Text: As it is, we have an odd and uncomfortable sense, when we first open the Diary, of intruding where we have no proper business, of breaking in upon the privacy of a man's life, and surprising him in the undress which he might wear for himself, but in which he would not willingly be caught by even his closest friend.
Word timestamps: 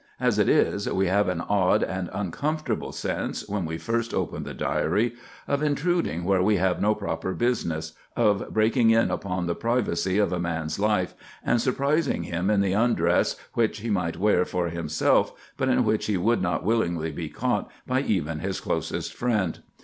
As 0.19 0.39
it 0.39 0.49
is, 0.49 0.89
we 0.91 1.05
have 1.05 1.27
an 1.27 1.41
odd 1.41 1.83
and 1.83 2.09
uncomfortable 2.11 2.91
sense, 2.91 3.47
when 3.47 3.65
we 3.65 3.77
first 3.77 4.15
open 4.15 4.41
the 4.45 4.53
Diary, 4.55 5.13
of 5.47 5.61
intruding 5.61 6.23
where 6.23 6.41
we 6.41 6.55
have 6.57 6.81
no 6.81 6.95
proper 6.95 7.35
business, 7.35 7.93
of 8.15 8.51
breaking 8.51 8.89
in 8.89 9.11
upon 9.11 9.45
the 9.45 9.53
privacy 9.53 10.17
of 10.17 10.33
a 10.33 10.39
man's 10.39 10.79
life, 10.79 11.13
and 11.45 11.61
surprising 11.61 12.23
him 12.23 12.49
in 12.49 12.61
the 12.61 12.73
undress 12.73 13.35
which 13.53 13.81
he 13.81 13.91
might 13.91 14.17
wear 14.17 14.43
for 14.43 14.69
himself, 14.69 15.33
but 15.55 15.69
in 15.69 15.85
which 15.85 16.07
he 16.07 16.17
would 16.17 16.41
not 16.41 16.63
willingly 16.63 17.11
be 17.11 17.29
caught 17.29 17.69
by 17.85 18.01
even 18.01 18.39
his 18.39 18.59
closest 18.59 19.13
friend. 19.13 19.59